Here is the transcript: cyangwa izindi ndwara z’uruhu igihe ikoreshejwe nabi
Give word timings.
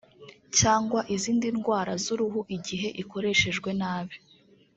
cyangwa 0.59 0.99
izindi 1.15 1.47
ndwara 1.57 1.91
z’uruhu 2.03 2.39
igihe 2.57 2.87
ikoreshejwe 3.01 3.69
nabi 3.81 4.15